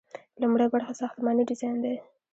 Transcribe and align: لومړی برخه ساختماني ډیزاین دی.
لومړی 0.41 0.67
برخه 0.73 0.93
ساختماني 1.01 1.43
ډیزاین 1.49 1.77
دی. 1.83 1.95